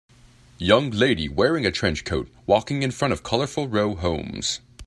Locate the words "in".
2.81-2.89